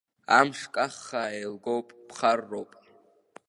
[0.39, 2.71] Амш каххаа еилгоуп, ԥхарроуп.